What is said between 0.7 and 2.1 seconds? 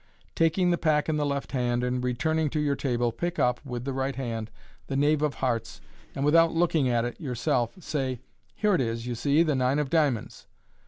the pack in the left hand, and,